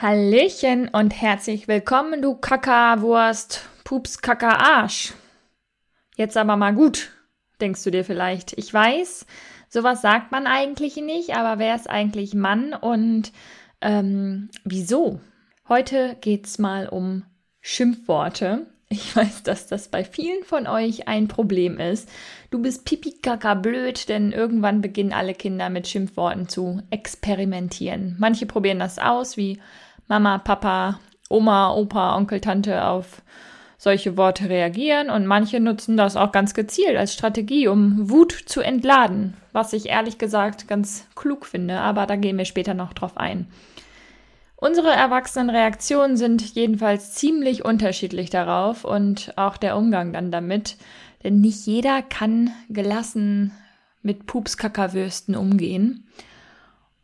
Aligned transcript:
Hallöchen 0.00 0.86
und 0.86 1.10
herzlich 1.10 1.66
willkommen, 1.66 2.22
du 2.22 2.36
Kackerwurst, 2.36 3.68
Pups, 3.82 4.22
Kacker, 4.22 4.60
Arsch. 4.60 5.12
Jetzt 6.16 6.36
aber 6.36 6.56
mal 6.56 6.72
gut, 6.72 7.10
denkst 7.60 7.82
du 7.82 7.90
dir 7.90 8.04
vielleicht. 8.04 8.52
Ich 8.56 8.72
weiß, 8.72 9.26
sowas 9.68 10.00
sagt 10.00 10.30
man 10.30 10.46
eigentlich 10.46 10.94
nicht, 10.98 11.34
aber 11.34 11.58
wer 11.58 11.74
ist 11.74 11.90
eigentlich 11.90 12.32
Mann 12.32 12.74
und 12.74 13.32
ähm, 13.80 14.50
wieso? 14.62 15.18
Heute 15.68 16.16
geht's 16.20 16.60
mal 16.60 16.88
um 16.88 17.24
Schimpfworte. 17.60 18.68
Ich 18.88 19.16
weiß, 19.16 19.42
dass 19.42 19.66
das 19.66 19.88
bei 19.88 20.04
vielen 20.04 20.44
von 20.44 20.68
euch 20.68 21.08
ein 21.08 21.26
Problem 21.26 21.80
ist. 21.80 22.08
Du 22.52 22.62
bist 22.62 22.84
pipi 22.84 23.18
kaka 23.20 23.54
blöd, 23.54 24.08
denn 24.08 24.30
irgendwann 24.30 24.80
beginnen 24.80 25.12
alle 25.12 25.34
Kinder 25.34 25.70
mit 25.70 25.88
Schimpfworten 25.88 26.48
zu 26.48 26.82
experimentieren. 26.90 28.14
Manche 28.20 28.46
probieren 28.46 28.78
das 28.78 29.00
aus, 29.00 29.36
wie 29.36 29.58
Mama, 30.08 30.38
Papa, 30.38 31.00
Oma, 31.28 31.74
Opa, 31.74 32.16
Onkel, 32.16 32.40
Tante 32.40 32.84
auf 32.84 33.22
solche 33.78 34.16
Worte 34.16 34.48
reagieren 34.48 35.08
und 35.08 35.26
manche 35.26 35.60
nutzen 35.60 35.96
das 35.96 36.16
auch 36.16 36.32
ganz 36.32 36.52
gezielt 36.52 36.96
als 36.96 37.14
Strategie, 37.14 37.68
um 37.68 38.10
Wut 38.10 38.32
zu 38.32 38.60
entladen, 38.60 39.34
was 39.52 39.72
ich 39.72 39.88
ehrlich 39.88 40.18
gesagt 40.18 40.66
ganz 40.66 41.06
klug 41.14 41.46
finde, 41.46 41.78
aber 41.78 42.06
da 42.06 42.16
gehen 42.16 42.36
wir 42.36 42.44
später 42.44 42.74
noch 42.74 42.92
drauf 42.92 43.16
ein. 43.16 43.46
Unsere 44.56 44.90
erwachsenen 44.90 45.50
Reaktionen 45.50 46.16
sind 46.16 46.42
jedenfalls 46.56 47.14
ziemlich 47.14 47.64
unterschiedlich 47.64 48.28
darauf 48.30 48.84
und 48.84 49.32
auch 49.36 49.56
der 49.56 49.76
Umgang 49.76 50.12
dann 50.12 50.32
damit, 50.32 50.76
denn 51.22 51.40
nicht 51.40 51.64
jeder 51.64 52.02
kann 52.02 52.50
gelassen 52.68 53.52
mit 54.02 54.26
Pupskackerwürsten 54.26 55.36
umgehen. 55.36 56.08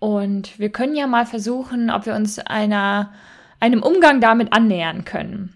Und 0.04 0.58
wir 0.58 0.68
können 0.68 0.94
ja 0.94 1.06
mal 1.06 1.24
versuchen, 1.24 1.88
ob 1.88 2.04
wir 2.04 2.14
uns 2.14 2.38
einer, 2.38 3.14
einem 3.58 3.82
Umgang 3.82 4.20
damit 4.20 4.52
annähern 4.52 5.06
können. 5.06 5.54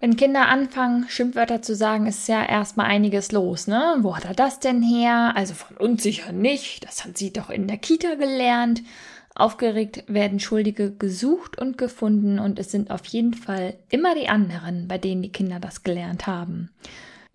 Wenn 0.00 0.16
Kinder 0.16 0.48
anfangen, 0.48 1.04
Schimpfwörter 1.10 1.60
zu 1.60 1.74
sagen, 1.76 2.06
ist 2.06 2.26
ja 2.26 2.42
erstmal 2.42 2.86
einiges 2.86 3.32
los, 3.32 3.66
ne? 3.66 3.96
Wo 3.98 4.16
hat 4.16 4.24
er 4.24 4.32
das 4.32 4.60
denn 4.60 4.80
her? 4.80 5.34
Also 5.36 5.52
von 5.52 5.76
uns 5.76 6.02
sicher 6.02 6.32
nicht. 6.32 6.86
Das 6.86 7.04
hat 7.04 7.18
sie 7.18 7.34
doch 7.34 7.50
in 7.50 7.68
der 7.68 7.76
Kita 7.76 8.14
gelernt. 8.14 8.80
Aufgeregt 9.34 10.04
werden 10.08 10.40
Schuldige 10.40 10.92
gesucht 10.92 11.60
und 11.60 11.76
gefunden 11.76 12.38
und 12.38 12.58
es 12.58 12.70
sind 12.70 12.90
auf 12.90 13.04
jeden 13.04 13.34
Fall 13.34 13.74
immer 13.90 14.14
die 14.14 14.30
anderen, 14.30 14.88
bei 14.88 14.96
denen 14.96 15.20
die 15.20 15.32
Kinder 15.32 15.60
das 15.60 15.82
gelernt 15.82 16.26
haben. 16.26 16.70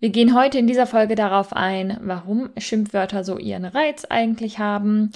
Wir 0.00 0.10
gehen 0.10 0.34
heute 0.34 0.58
in 0.58 0.66
dieser 0.66 0.86
Folge 0.86 1.14
darauf 1.14 1.52
ein, 1.52 1.98
warum 2.02 2.50
Schimpfwörter 2.56 3.22
so 3.22 3.36
ihren 3.36 3.64
Reiz 3.64 4.04
eigentlich 4.04 4.58
haben, 4.60 5.10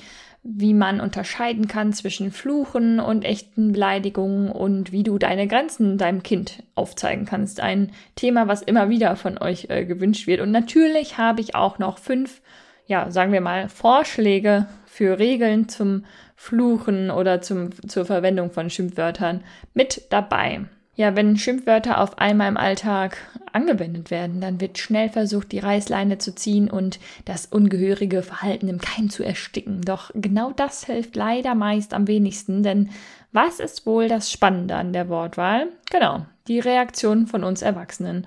wie 0.44 0.74
man 0.74 1.00
unterscheiden 1.00 1.68
kann 1.68 1.92
zwischen 1.92 2.32
Fluchen 2.32 2.98
und 2.98 3.24
echten 3.24 3.72
Beleidigungen 3.72 4.50
und 4.50 4.90
wie 4.90 5.04
du 5.04 5.16
deine 5.18 5.46
Grenzen 5.46 5.98
deinem 5.98 6.24
Kind 6.24 6.64
aufzeigen 6.74 7.26
kannst. 7.26 7.60
Ein 7.60 7.92
Thema, 8.16 8.48
was 8.48 8.62
immer 8.62 8.88
wieder 8.88 9.14
von 9.14 9.38
euch 9.38 9.66
äh, 9.70 9.84
gewünscht 9.84 10.26
wird. 10.26 10.40
Und 10.40 10.50
natürlich 10.50 11.16
habe 11.16 11.40
ich 11.40 11.54
auch 11.54 11.78
noch 11.78 11.98
fünf, 11.98 12.42
ja, 12.86 13.10
sagen 13.10 13.32
wir 13.32 13.40
mal, 13.40 13.68
Vorschläge 13.68 14.66
für 14.86 15.20
Regeln 15.20 15.68
zum 15.68 16.04
Fluchen 16.34 17.12
oder 17.12 17.40
zum, 17.40 17.70
zur 17.88 18.04
Verwendung 18.04 18.50
von 18.50 18.68
Schimpfwörtern 18.68 19.44
mit 19.74 20.06
dabei. 20.10 20.62
Ja, 20.94 21.16
wenn 21.16 21.38
Schimpfwörter 21.38 22.00
auf 22.02 22.18
einmal 22.18 22.48
im 22.48 22.58
Alltag 22.58 23.16
angewendet 23.50 24.10
werden, 24.10 24.42
dann 24.42 24.60
wird 24.60 24.76
schnell 24.76 25.08
versucht, 25.08 25.50
die 25.52 25.58
Reißleine 25.58 26.18
zu 26.18 26.34
ziehen 26.34 26.70
und 26.70 27.00
das 27.24 27.46
ungehörige 27.46 28.22
Verhalten 28.22 28.68
im 28.68 28.78
Keim 28.78 29.08
zu 29.08 29.22
ersticken. 29.22 29.80
Doch 29.80 30.10
genau 30.14 30.52
das 30.52 30.84
hilft 30.84 31.16
leider 31.16 31.54
meist 31.54 31.94
am 31.94 32.08
wenigsten, 32.08 32.62
denn 32.62 32.90
was 33.32 33.58
ist 33.58 33.86
wohl 33.86 34.08
das 34.08 34.30
Spannende 34.30 34.76
an 34.76 34.92
der 34.92 35.08
Wortwahl? 35.08 35.68
Genau, 35.90 36.26
die 36.46 36.60
Reaktion 36.60 37.26
von 37.26 37.42
uns 37.42 37.62
Erwachsenen. 37.62 38.26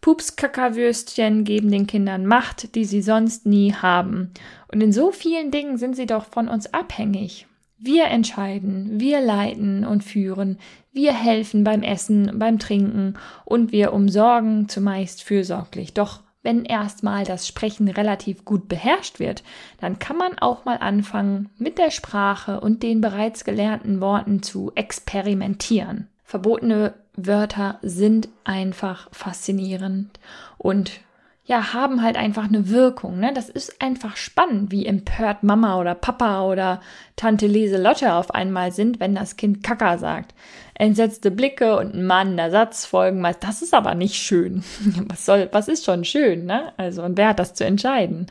Pupskackerwürstchen 0.00 1.42
geben 1.42 1.72
den 1.72 1.88
Kindern 1.88 2.26
Macht, 2.26 2.76
die 2.76 2.84
sie 2.84 3.02
sonst 3.02 3.46
nie 3.46 3.72
haben. 3.72 4.30
Und 4.72 4.80
in 4.80 4.92
so 4.92 5.10
vielen 5.10 5.50
Dingen 5.50 5.78
sind 5.78 5.96
sie 5.96 6.06
doch 6.06 6.26
von 6.26 6.46
uns 6.46 6.72
abhängig. 6.72 7.48
Wir 7.78 8.06
entscheiden, 8.06 9.00
wir 9.00 9.20
leiten 9.20 9.84
und 9.84 10.02
führen, 10.02 10.58
wir 10.92 11.12
helfen 11.12 11.62
beim 11.62 11.82
Essen, 11.82 12.38
beim 12.38 12.58
Trinken 12.58 13.14
und 13.44 13.70
wir 13.70 13.92
umsorgen 13.92 14.68
zumeist 14.68 15.22
fürsorglich. 15.22 15.92
Doch 15.92 16.22
wenn 16.42 16.64
erstmal 16.64 17.24
das 17.24 17.46
Sprechen 17.46 17.88
relativ 17.88 18.44
gut 18.44 18.68
beherrscht 18.68 19.18
wird, 19.18 19.42
dann 19.80 19.98
kann 19.98 20.16
man 20.16 20.38
auch 20.38 20.64
mal 20.64 20.76
anfangen, 20.76 21.50
mit 21.58 21.76
der 21.76 21.90
Sprache 21.90 22.60
und 22.60 22.82
den 22.82 23.00
bereits 23.00 23.44
gelernten 23.44 24.00
Worten 24.00 24.42
zu 24.42 24.72
experimentieren. 24.74 26.08
Verbotene 26.22 26.94
Wörter 27.16 27.78
sind 27.82 28.28
einfach 28.44 29.08
faszinierend 29.12 30.20
und 30.56 31.00
ja, 31.46 31.72
haben 31.72 32.02
halt 32.02 32.16
einfach 32.16 32.44
eine 32.44 32.68
Wirkung. 32.68 33.20
Ne? 33.20 33.32
Das 33.32 33.48
ist 33.48 33.80
einfach 33.80 34.16
spannend, 34.16 34.72
wie 34.72 34.84
empört 34.84 35.44
Mama 35.44 35.78
oder 35.80 35.94
Papa 35.94 36.42
oder 36.42 36.80
Tante 37.14 37.46
Leselotte 37.46 38.14
auf 38.14 38.34
einmal 38.34 38.72
sind, 38.72 38.98
wenn 38.98 39.14
das 39.14 39.36
Kind 39.36 39.62
Kaka 39.62 39.96
sagt. 39.96 40.34
Entsetzte 40.74 41.30
Blicke 41.30 41.78
und 41.78 41.94
ein 41.94 42.04
mahnender 42.04 42.50
Satz 42.50 42.84
folgen 42.84 43.20
meist. 43.20 43.44
Das 43.44 43.62
ist 43.62 43.74
aber 43.74 43.94
nicht 43.94 44.16
schön. 44.16 44.64
Was 45.08 45.24
soll, 45.24 45.48
was 45.52 45.68
ist 45.68 45.84
schon 45.84 46.04
schön, 46.04 46.46
ne? 46.46 46.72
Also, 46.76 47.02
und 47.02 47.16
wer 47.16 47.28
hat 47.28 47.38
das 47.38 47.54
zu 47.54 47.64
entscheiden? 47.64 48.26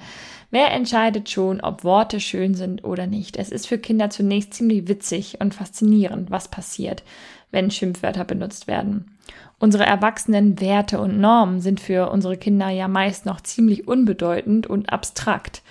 Wer 0.52 0.72
entscheidet 0.72 1.30
schon, 1.30 1.62
ob 1.62 1.84
Worte 1.84 2.20
schön 2.20 2.54
sind 2.54 2.84
oder 2.84 3.08
nicht? 3.08 3.38
Es 3.38 3.50
ist 3.50 3.66
für 3.68 3.78
Kinder 3.78 4.10
zunächst 4.10 4.54
ziemlich 4.54 4.88
witzig 4.88 5.38
und 5.40 5.56
faszinierend, 5.56 6.32
was 6.32 6.50
passiert, 6.50 7.04
wenn 7.52 7.72
Schimpfwörter 7.72 8.26
benutzt 8.26 8.68
werden. 8.68 9.15
Unsere 9.60 9.86
erwachsenen 9.86 10.60
Werte 10.60 11.00
und 11.00 11.20
Normen 11.20 11.62
sind 11.62 11.80
für 11.80 12.10
unsere 12.10 12.38
Kinder 12.38 12.70
ja 12.70 12.88
meist 12.88 13.26
noch 13.26 13.42
ziemlich 13.42 13.88
unbedeutend 13.88 14.68
und 14.68 14.92
abstrakt. 14.92 15.62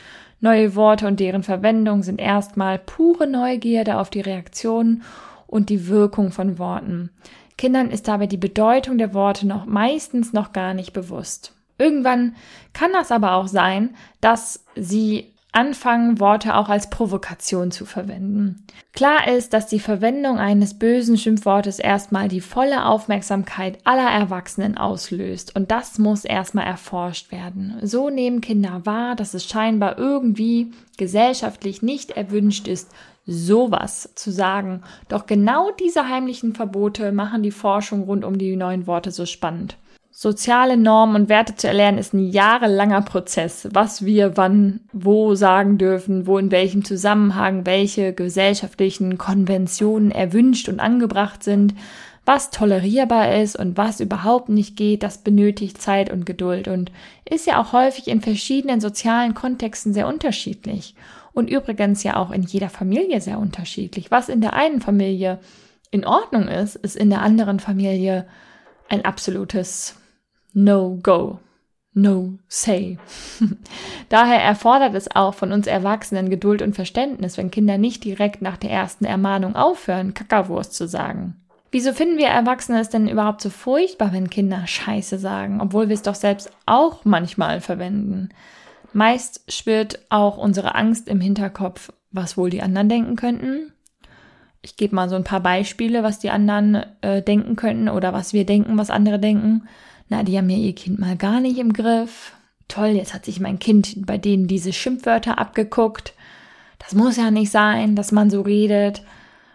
Neue 0.41 0.75
Worte 0.75 1.06
und 1.06 1.20
deren 1.20 1.42
Verwendung 1.42 2.03
sind 2.03 2.20
erstmal 2.20 2.78
pure 2.78 3.26
Neugierde 3.26 3.98
auf 3.98 4.10
die 4.10 4.20
Reaktionen 4.20 5.03
und 5.47 5.69
die 5.69 5.88
Wirkung 5.88 6.32
von 6.32 6.59
Worten. 6.59 7.10
Kindern 7.56 7.91
ist 7.91 8.09
dabei 8.09 8.26
die 8.26 8.37
Bedeutung 8.37 8.98
der 8.98 9.15
Worte 9.15 9.47
noch 9.47 9.66
meistens 9.66 10.32
noch 10.32 10.53
gar 10.53 10.75
nicht 10.75 10.92
bewusst. 10.92 11.54
Irgendwann 11.78 12.34
kann 12.72 12.92
das 12.92 13.10
aber 13.12 13.34
auch 13.34 13.48
sein, 13.48 13.94
dass 14.21 14.65
sie 14.75 15.34
anfangen, 15.54 16.20
Worte 16.20 16.56
auch 16.56 16.69
als 16.69 16.91
Provokation 16.91 17.70
zu 17.70 17.87
verwenden. 17.87 18.65
Klar 18.92 19.28
ist, 19.28 19.53
dass 19.53 19.66
die 19.66 19.81
Verwendung 19.81 20.38
eines 20.38 20.78
bösen 20.78 21.16
Schimpfwortes 21.16 21.78
erstmal 21.78 22.28
die 22.28 22.41
volle 22.41 22.87
Aufmerksamkeit 22.87 23.78
aller 23.84 24.10
Erwachsenen 24.10 24.76
auslöst 24.76 25.56
und 25.56 25.70
das 25.70 25.98
muss 25.98 26.25
erstmal 26.25 26.66
erforscht 26.66 27.32
werden. 27.32 27.76
So 27.82 28.10
nehmen 28.10 28.41
Kinder 28.41 28.82
wahr, 28.84 29.16
dass 29.16 29.34
es 29.34 29.47
scheinbar 29.47 29.98
irgendwie 29.98 30.72
gesellschaftlich 30.97 31.82
nicht 31.82 32.12
erwünscht 32.12 32.69
ist, 32.69 32.91
sowas 33.26 34.10
zu 34.15 34.31
sagen. 34.31 34.82
Doch 35.09 35.26
genau 35.26 35.71
diese 35.71 36.09
heimlichen 36.09 36.54
Verbote 36.54 37.12
machen 37.12 37.42
die 37.42 37.50
Forschung 37.50 38.03
rund 38.03 38.24
um 38.24 38.39
die 38.39 38.57
neuen 38.57 38.86
Worte 38.86 39.10
so 39.10 39.27
spannend. 39.27 39.77
Soziale 40.16 40.77
Normen 40.77 41.22
und 41.22 41.28
Werte 41.28 41.57
zu 41.57 41.66
erlernen 41.66 41.99
ist 41.99 42.15
ein 42.15 42.31
jahrelanger 42.31 43.03
Prozess, 43.03 43.69
was 43.72 44.05
wir 44.05 44.37
wann, 44.37 44.78
wo 44.93 45.34
sagen 45.34 45.77
dürfen, 45.77 46.28
wo 46.28 46.39
in 46.39 46.53
welchem 46.53 46.84
Zusammenhang 46.84 47.66
welche 47.66 48.13
gesellschaftlichen 48.13 49.19
Konventionen 49.19 50.13
erwünscht 50.13 50.69
und 50.69 50.78
angebracht 50.78 51.43
sind, 51.43 51.75
was 52.25 52.51
tolerierbar 52.51 53.43
ist 53.43 53.59
und 53.59 53.77
was 53.77 53.99
überhaupt 53.99 54.51
nicht 54.51 54.77
geht, 54.77 55.03
das 55.03 55.19
benötigt 55.19 55.83
Zeit 55.83 56.13
und 56.13 56.27
Geduld 56.27 56.69
und 56.69 56.93
ist 57.28 57.49
ja 57.49 57.60
auch 57.60 57.72
häufig 57.72 58.07
in 58.07 58.21
verschiedenen 58.21 58.81
sozialen 58.81 59.34
Kontexten 59.34 59.93
sehr 59.93 60.07
unterschiedlich. 60.07 60.95
Und 61.33 61.51
übrigens 61.51 62.05
ja 62.05 62.15
auch 62.15 62.31
in 62.31 62.45
jeder 62.45 62.71
Familie 62.71 63.21
sehr 63.21 63.41
unterschiedlich. 63.41 64.13
Was 64.13 64.28
in 64.28 64.41
der 64.41 64.53
einen 64.53 64.81
Familie 64.81 65.41
in 65.91 66.07
Ordnung 66.07 66.47
ist, 66.47 66.77
ist 66.77 66.95
in 66.95 67.10
der 67.10 67.22
anderen 67.22 67.59
Familie 67.59 68.27
ein 68.89 69.05
absolutes 69.05 69.97
No-Go. 70.54 71.41
no 71.95 72.39
say. 72.48 72.98
Daher 74.09 74.41
erfordert 74.41 74.95
es 74.95 75.15
auch 75.15 75.34
von 75.34 75.53
uns 75.53 75.66
Erwachsenen 75.66 76.30
Geduld 76.30 76.62
und 76.62 76.74
Verständnis, 76.74 77.36
wenn 77.36 77.51
Kinder 77.51 77.78
nicht 77.78 78.04
direkt 78.04 78.42
nach 78.42 78.56
der 78.56 78.71
ersten 78.71 79.04
Ermahnung 79.04 79.56
aufhören, 79.56 80.15
Kackerwurst 80.15 80.74
zu 80.74 80.89
sagen. 80.89 81.36
Wieso 81.71 81.92
finden 81.92 82.18
wir 82.18 82.28
Erwachsene 82.28 82.78
es 82.78 82.89
denn 82.89 83.09
überhaupt 83.09 83.41
so 83.41 83.51
furchtbar, 83.51 84.12
wenn 84.12 84.30
Kinder 84.30 84.65
Scheiße 84.65 85.18
sagen, 85.18 85.60
obwohl 85.60 85.89
wir 85.89 85.95
es 85.95 86.03
doch 86.03 86.15
selbst 86.15 86.51
auch 86.66 87.04
manchmal 87.04 87.60
verwenden? 87.60 88.28
Meist 88.92 89.42
schwirrt 89.53 89.98
auch 90.09 90.36
unsere 90.36 90.77
Angst 90.77 91.09
im 91.09 91.21
Hinterkopf, 91.21 91.92
was 92.12 92.36
wohl 92.36 92.48
die 92.48 92.62
anderen 92.62 92.89
denken 92.89 93.16
könnten. 93.16 93.72
Ich 94.62 94.77
gebe 94.77 94.95
mal 94.95 95.09
so 95.09 95.16
ein 95.16 95.24
paar 95.24 95.41
Beispiele, 95.41 96.04
was 96.04 96.21
die 96.21 96.30
anderen 96.30 96.84
äh, 97.00 97.22
denken 97.22 97.57
könnten 97.57 97.89
oder 97.89 98.12
was 98.12 98.33
wir 98.33 98.47
denken, 98.47 98.78
was 98.78 98.91
andere 98.91 99.18
denken. 99.18 99.68
Na, 100.09 100.22
die 100.22 100.36
haben 100.36 100.51
ja 100.51 100.56
ihr 100.56 100.74
Kind 100.74 100.98
mal 100.98 101.16
gar 101.16 101.41
nicht 101.41 101.59
im 101.59 101.72
Griff. 101.72 102.33
Toll, 102.68 102.89
jetzt 102.89 103.15
hat 103.15 103.24
sich 103.24 103.41
mein 103.41 103.59
Kind 103.59 104.06
bei 104.06 104.18
denen 104.18 104.47
diese 104.47 104.72
Schimpfwörter 104.72 105.39
abgeguckt. 105.39 106.15
Das 106.78 106.95
muss 106.95 107.16
ja 107.16 107.30
nicht 107.30 107.51
sein, 107.51 107.97
dass 107.97 108.12
man 108.12 108.30
so 108.30 108.42
redet. 108.42 109.03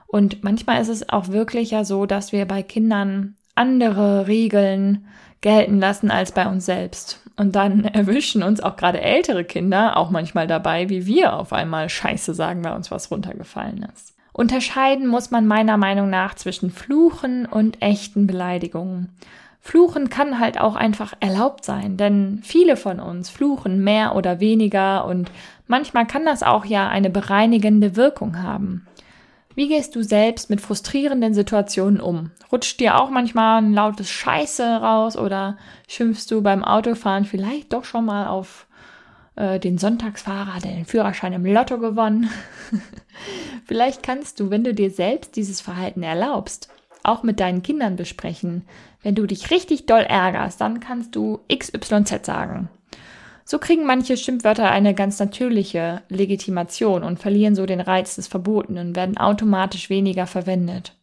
Und 0.07 0.43
manchmal 0.43 0.81
ist 0.81 0.89
es 0.89 1.09
auch 1.09 1.27
wirklich 1.27 1.71
ja 1.71 1.83
so, 1.83 2.05
dass 2.05 2.31
wir 2.31 2.45
bei 2.45 2.63
Kindern 2.63 3.35
andere 3.55 4.27
Regeln 4.27 5.05
gelten 5.41 5.79
lassen 5.79 6.11
als 6.11 6.31
bei 6.31 6.47
uns 6.47 6.65
selbst. 6.65 7.21
Und 7.35 7.55
dann 7.55 7.83
erwischen 7.85 8.43
uns 8.43 8.61
auch 8.61 8.75
gerade 8.75 9.01
ältere 9.01 9.43
Kinder 9.43 9.97
auch 9.97 10.09
manchmal 10.09 10.47
dabei, 10.47 10.89
wie 10.89 11.05
wir 11.05 11.33
auf 11.33 11.53
einmal 11.53 11.89
Scheiße 11.89 12.33
sagen, 12.33 12.63
weil 12.63 12.73
uns 12.73 12.91
was 12.91 13.11
runtergefallen 13.11 13.85
ist. 13.93 14.15
Unterscheiden 14.33 15.07
muss 15.07 15.31
man 15.31 15.47
meiner 15.47 15.77
Meinung 15.77 16.09
nach 16.09 16.33
zwischen 16.35 16.71
Fluchen 16.71 17.45
und 17.45 17.81
echten 17.81 18.25
Beleidigungen. 18.25 19.09
Fluchen 19.61 20.09
kann 20.09 20.39
halt 20.39 20.59
auch 20.59 20.75
einfach 20.75 21.13
erlaubt 21.19 21.65
sein, 21.65 21.97
denn 21.97 22.39
viele 22.43 22.77
von 22.77 22.99
uns 22.99 23.29
fluchen 23.29 23.83
mehr 23.83 24.15
oder 24.15 24.39
weniger 24.39 25.05
und 25.05 25.31
manchmal 25.67 26.07
kann 26.07 26.25
das 26.25 26.43
auch 26.43 26.65
ja 26.65 26.87
eine 26.87 27.09
bereinigende 27.09 27.95
Wirkung 27.95 28.41
haben. 28.41 28.87
Wie 29.55 29.67
gehst 29.67 29.95
du 29.95 30.03
selbst 30.03 30.49
mit 30.49 30.61
frustrierenden 30.61 31.33
Situationen 31.33 31.99
um? 31.99 32.31
Rutscht 32.51 32.79
dir 32.79 32.97
auch 32.97 33.09
manchmal 33.09 33.61
ein 33.61 33.73
lautes 33.73 34.09
Scheiße 34.09 34.63
raus 34.65 35.17
oder 35.17 35.57
schimpfst 35.87 36.27
du 36.31 36.41
beim 36.41 36.63
Autofahren 36.63 37.25
vielleicht 37.25 37.73
doch 37.73 37.83
schon 37.83 38.05
mal 38.05 38.27
auf 38.27 38.67
äh, 39.35 39.59
den 39.59 39.77
Sonntagsfahrer, 39.77 40.61
der 40.61 40.71
den 40.71 40.85
Führerschein 40.85 41.33
im 41.33 41.45
Lotto 41.45 41.77
gewonnen? 41.77 42.29
vielleicht 43.65 44.01
kannst 44.01 44.39
du, 44.39 44.49
wenn 44.49 44.63
du 44.63 44.73
dir 44.73 44.91
selbst 44.91 45.35
dieses 45.35 45.59
Verhalten 45.59 46.03
erlaubst, 46.03 46.69
auch 47.09 47.23
mit 47.23 47.39
deinen 47.39 47.63
Kindern 47.63 47.95
besprechen. 47.95 48.63
Wenn 49.01 49.15
du 49.15 49.25
dich 49.25 49.51
richtig 49.51 49.85
doll 49.85 50.01
ärgerst, 50.01 50.61
dann 50.61 50.79
kannst 50.79 51.15
du 51.15 51.39
XYZ 51.53 52.25
sagen. 52.25 52.69
So 53.45 53.57
kriegen 53.57 53.85
manche 53.85 54.15
Schimpfwörter 54.15 54.69
eine 54.69 54.93
ganz 54.93 55.17
natürliche 55.17 56.03
Legitimation 56.09 57.03
und 57.03 57.19
verlieren 57.19 57.55
so 57.55 57.65
den 57.65 57.81
Reiz 57.81 58.15
des 58.15 58.27
Verbotenen 58.27 58.89
und 58.89 58.95
werden 58.95 59.17
automatisch 59.17 59.89
weniger 59.89 60.27
verwendet. 60.27 60.95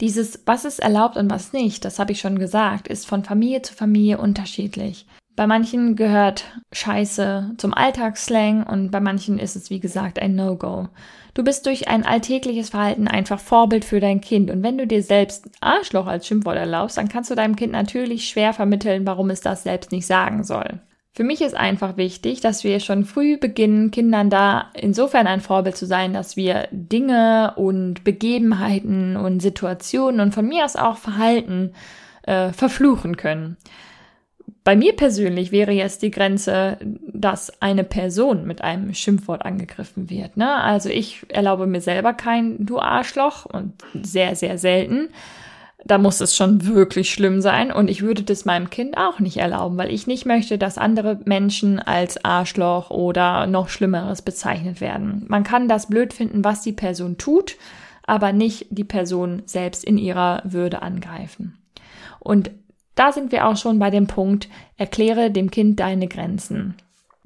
Dieses, 0.00 0.42
was 0.46 0.64
ist 0.64 0.80
erlaubt 0.80 1.16
und 1.16 1.30
was 1.30 1.52
nicht, 1.52 1.84
das 1.84 1.98
habe 1.98 2.12
ich 2.12 2.20
schon 2.20 2.38
gesagt, 2.38 2.88
ist 2.88 3.06
von 3.06 3.24
Familie 3.24 3.62
zu 3.62 3.72
Familie 3.72 4.18
unterschiedlich. 4.18 5.06
Bei 5.36 5.46
manchen 5.46 5.96
gehört 5.96 6.44
Scheiße 6.72 7.52
zum 7.58 7.74
Alltagsslang 7.74 8.62
und 8.62 8.90
bei 8.90 9.00
manchen 9.00 9.38
ist 9.38 9.54
es 9.54 9.68
wie 9.68 9.80
gesagt 9.80 10.18
ein 10.18 10.34
No-Go. 10.34 10.88
Du 11.34 11.44
bist 11.44 11.66
durch 11.66 11.88
ein 11.88 12.06
alltägliches 12.06 12.70
Verhalten 12.70 13.06
einfach 13.06 13.38
Vorbild 13.38 13.84
für 13.84 14.00
dein 14.00 14.22
Kind 14.22 14.50
und 14.50 14.62
wenn 14.62 14.78
du 14.78 14.86
dir 14.86 15.02
selbst 15.02 15.50
Arschloch 15.60 16.06
als 16.06 16.26
Schimpfwort 16.26 16.56
erlaubst, 16.56 16.96
dann 16.96 17.10
kannst 17.10 17.30
du 17.30 17.34
deinem 17.34 17.54
Kind 17.54 17.72
natürlich 17.72 18.26
schwer 18.26 18.54
vermitteln, 18.54 19.06
warum 19.06 19.28
es 19.28 19.42
das 19.42 19.62
selbst 19.62 19.92
nicht 19.92 20.06
sagen 20.06 20.42
soll. 20.42 20.80
Für 21.12 21.24
mich 21.24 21.42
ist 21.42 21.54
einfach 21.54 21.98
wichtig, 21.98 22.40
dass 22.40 22.64
wir 22.64 22.80
schon 22.80 23.04
früh 23.04 23.36
beginnen, 23.36 23.90
Kindern 23.90 24.30
da 24.30 24.70
insofern 24.72 25.26
ein 25.26 25.42
Vorbild 25.42 25.76
zu 25.76 25.84
sein, 25.84 26.14
dass 26.14 26.36
wir 26.38 26.68
Dinge 26.72 27.52
und 27.56 28.04
Begebenheiten 28.04 29.18
und 29.18 29.40
Situationen 29.40 30.20
und 30.20 30.34
von 30.34 30.46
mir 30.46 30.64
aus 30.64 30.76
auch 30.76 30.96
Verhalten 30.96 31.72
äh, 32.22 32.52
verfluchen 32.52 33.18
können. 33.18 33.58
Bei 34.66 34.74
mir 34.74 34.96
persönlich 34.96 35.52
wäre 35.52 35.70
jetzt 35.70 36.02
die 36.02 36.10
Grenze, 36.10 36.76
dass 37.06 37.62
eine 37.62 37.84
Person 37.84 38.48
mit 38.48 38.62
einem 38.62 38.94
Schimpfwort 38.94 39.44
angegriffen 39.44 40.10
wird. 40.10 40.36
Ne? 40.36 40.52
Also 40.52 40.88
ich 40.88 41.24
erlaube 41.28 41.68
mir 41.68 41.80
selber 41.80 42.12
kein 42.14 42.66
Du 42.66 42.80
Arschloch 42.80 43.46
und 43.46 43.74
sehr, 44.02 44.34
sehr 44.34 44.58
selten 44.58 45.10
da 45.84 45.98
muss 45.98 46.20
es 46.20 46.34
schon 46.34 46.66
wirklich 46.66 47.12
schlimm 47.12 47.40
sein 47.40 47.70
und 47.70 47.88
ich 47.88 48.02
würde 48.02 48.24
das 48.24 48.44
meinem 48.44 48.70
Kind 48.70 48.98
auch 48.98 49.20
nicht 49.20 49.36
erlauben, 49.36 49.76
weil 49.76 49.92
ich 49.92 50.08
nicht 50.08 50.26
möchte, 50.26 50.58
dass 50.58 50.78
andere 50.78 51.20
Menschen 51.26 51.78
als 51.78 52.24
Arschloch 52.24 52.90
oder 52.90 53.46
noch 53.46 53.68
Schlimmeres 53.68 54.20
bezeichnet 54.20 54.80
werden. 54.80 55.24
Man 55.28 55.44
kann 55.44 55.68
das 55.68 55.86
blöd 55.86 56.12
finden, 56.12 56.42
was 56.42 56.62
die 56.62 56.72
Person 56.72 57.18
tut, 57.18 57.54
aber 58.04 58.32
nicht 58.32 58.66
die 58.70 58.82
Person 58.82 59.42
selbst 59.46 59.84
in 59.84 59.96
ihrer 59.96 60.42
Würde 60.44 60.82
angreifen. 60.82 61.56
Und 62.18 62.50
da 62.96 63.12
sind 63.12 63.30
wir 63.30 63.46
auch 63.46 63.56
schon 63.56 63.78
bei 63.78 63.90
dem 63.90 64.08
Punkt, 64.08 64.48
erkläre 64.76 65.30
dem 65.30 65.50
Kind 65.50 65.78
deine 65.78 66.08
Grenzen. 66.08 66.74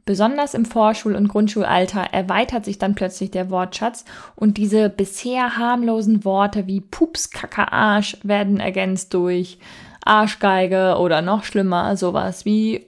Besonders 0.05 0.55
im 0.55 0.65
Vorschul- 0.65 1.15
und 1.15 1.29
Grundschulalter 1.29 2.01
erweitert 2.01 2.65
sich 2.65 2.79
dann 2.79 2.95
plötzlich 2.95 3.31
der 3.31 3.51
Wortschatz 3.51 4.05
und 4.35 4.57
diese 4.57 4.91
bisher 4.91 5.57
harmlosen 5.57 6.25
Worte 6.25 6.67
wie 6.67 6.81
Pups, 6.81 7.31
Kacke, 7.31 7.73
Arsch 7.73 8.17
werden 8.23 8.59
ergänzt 8.61 9.15
durch 9.15 9.59
Arschgeige 10.05 10.97
oder 10.99 11.23
noch 11.23 11.45
schlimmer 11.45 11.97
sowas 11.97 12.45
wie 12.45 12.87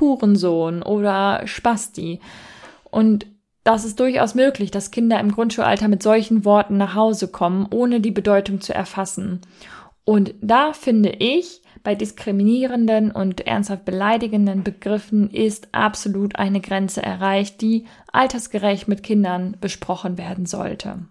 Hurensohn 0.00 0.82
oder 0.82 1.46
Spasti. 1.46 2.20
Und 2.90 3.26
das 3.62 3.84
ist 3.84 4.00
durchaus 4.00 4.34
möglich, 4.34 4.70
dass 4.70 4.90
Kinder 4.90 5.20
im 5.20 5.32
Grundschulalter 5.32 5.88
mit 5.88 6.02
solchen 6.02 6.44
Worten 6.44 6.76
nach 6.76 6.94
Hause 6.94 7.28
kommen, 7.28 7.66
ohne 7.70 8.00
die 8.00 8.10
Bedeutung 8.10 8.60
zu 8.60 8.74
erfassen. 8.74 9.40
Und 10.04 10.34
da 10.40 10.72
finde 10.72 11.10
ich, 11.10 11.62
bei 11.84 11.94
diskriminierenden 11.94 13.12
und 13.12 13.46
ernsthaft 13.46 13.84
beleidigenden 13.84 14.64
Begriffen 14.64 15.30
ist 15.30 15.68
absolut 15.72 16.36
eine 16.36 16.60
Grenze 16.60 17.02
erreicht, 17.02 17.60
die 17.60 17.84
altersgerecht 18.10 18.88
mit 18.88 19.02
Kindern 19.02 19.56
besprochen 19.60 20.18
werden 20.18 20.46
sollte. 20.46 21.06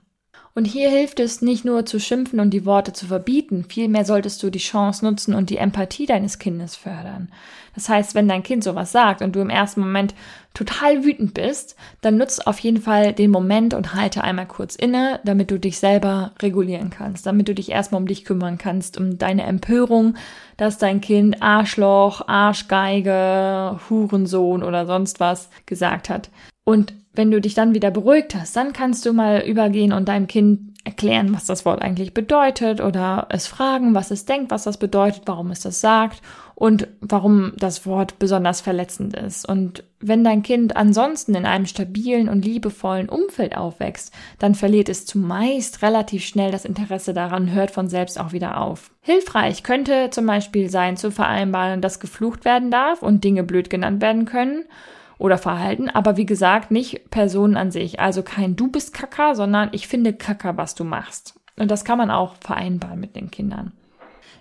Und 0.56 0.66
hier 0.66 0.92
hilft 0.92 1.20
es 1.20 1.42
nicht 1.42 1.66
nur 1.66 1.84
zu 1.84 2.00
schimpfen 2.00 2.40
und 2.40 2.52
die 2.52 2.64
Worte 2.64 2.94
zu 2.94 3.08
verbieten, 3.08 3.66
vielmehr 3.68 4.06
solltest 4.06 4.44
du 4.44 4.52
die 4.52 4.60
Chance 4.60 5.04
nutzen 5.04 5.34
und 5.34 5.50
die 5.50 5.58
Empathie 5.58 6.06
deines 6.06 6.38
Kindes 6.38 6.76
fördern. 6.76 7.30
Das 7.74 7.90
heißt, 7.90 8.14
wenn 8.14 8.28
dein 8.28 8.44
Kind 8.44 8.64
sowas 8.64 8.92
sagt 8.92 9.24
und 9.24 9.36
du 9.36 9.40
im 9.40 9.50
ersten 9.50 9.82
Moment 9.82 10.14
total 10.54 11.04
wütend 11.04 11.34
bist, 11.34 11.76
dann 12.02 12.18
nutzt 12.18 12.46
auf 12.46 12.60
jeden 12.60 12.80
Fall 12.80 13.14
den 13.14 13.32
Moment 13.32 13.74
und 13.74 13.96
halte 13.96 14.24
einmal 14.24 14.46
kurz 14.46 14.76
inne, 14.76 15.20
damit 15.26 15.50
du 15.50 15.60
dich 15.60 15.80
selber 15.80 16.34
regulieren 16.40 16.92
kannst, 16.92 17.26
damit 17.26 17.48
du 17.48 17.56
dich 17.56 17.72
erstmal 17.72 18.02
um 18.02 18.08
dich 18.08 18.24
kümmern 18.24 18.60
kannst, 18.60 19.00
um 19.00 19.18
deine 19.18 19.44
Empörung, 19.44 20.14
dass 20.58 20.78
dein 20.78 21.02
Kind 21.02 21.42
Arschloch, 21.42 22.28
Arschgeige, 22.28 23.80
Hurensohn 23.90 24.62
oder 24.62 24.86
sonst 24.86 25.20
was 25.20 25.50
gesagt 25.66 26.10
hat. 26.10 26.30
Und 26.64 26.94
wenn 27.14 27.32
du 27.32 27.40
dich 27.40 27.54
dann 27.54 27.76
wieder 27.76 27.92
beruhigt 27.92 28.36
hast, 28.36 28.56
dann 28.56 28.74
kannst 28.74 29.06
du 29.06 29.14
mal 29.14 29.42
übergehen 29.42 29.94
und 29.94 30.08
deinem 30.08 30.28
Kind 30.28 30.74
erklären, 30.84 31.34
was 31.34 31.46
das 31.46 31.64
Wort 31.64 31.82
eigentlich 31.82 32.14
bedeutet 32.14 32.82
oder 32.82 33.28
es 33.30 33.48
fragen, 33.48 33.96
was 33.96 34.12
es 34.12 34.26
denkt, 34.26 34.52
was 34.52 34.64
das 34.64 34.78
bedeutet, 34.78 35.24
warum 35.26 35.50
es 35.52 35.62
das 35.62 35.80
sagt 35.80 36.22
und 36.56 36.88
warum 37.00 37.54
das 37.56 37.86
Wort 37.86 38.20
besonders 38.20 38.60
verletzend 38.60 39.16
ist. 39.16 39.48
Und 39.48 39.86
wenn 40.02 40.26
dein 40.26 40.44
Kind 40.44 40.76
ansonsten 40.76 41.36
in 41.36 41.46
einem 41.46 41.68
stabilen 41.68 42.28
und 42.28 42.44
liebevollen 42.44 43.08
Umfeld 43.08 43.56
aufwächst, 43.56 44.14
dann 44.40 44.56
verliert 44.56 44.90
es 44.90 45.06
zumeist 45.06 45.82
relativ 45.84 46.26
schnell 46.26 46.52
das 46.52 46.66
Interesse 46.66 47.14
daran, 47.14 47.54
hört 47.54 47.72
von 47.72 47.88
selbst 47.88 48.20
auch 48.20 48.34
wieder 48.34 48.60
auf. 48.60 48.92
Hilfreich 49.02 49.64
könnte 49.64 50.10
zum 50.10 50.26
Beispiel 50.26 50.70
sein, 50.70 50.98
zu 50.98 51.12
vereinbaren, 51.12 51.80
dass 51.80 52.02
geflucht 52.02 52.44
werden 52.44 52.72
darf 52.72 53.02
und 53.02 53.24
Dinge 53.24 53.44
blöd 53.44 53.70
genannt 53.70 54.02
werden 54.02 54.26
können 54.26 54.66
oder 55.18 55.38
Verhalten, 55.38 55.90
aber 55.90 56.18
wie 56.18 56.26
gesagt, 56.26 56.72
nicht 56.72 57.10
Personen 57.10 57.58
an 57.58 57.72
sich. 57.72 58.00
Also 58.00 58.24
kein 58.24 58.56
du 58.56 58.68
bist 58.68 58.94
Kacker, 58.94 59.36
sondern 59.36 59.70
ich 59.72 59.88
finde 59.88 60.14
Kacker, 60.14 60.58
was 60.58 60.76
du 60.76 60.84
machst. 60.84 61.40
Und 61.58 61.70
das 61.70 61.86
kann 61.86 61.98
man 61.98 62.12
auch 62.12 62.36
vereinbaren 62.42 63.00
mit 63.00 63.16
den 63.16 63.32
Kindern. 63.32 63.74